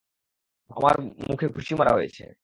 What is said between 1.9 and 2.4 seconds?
হয়েছে।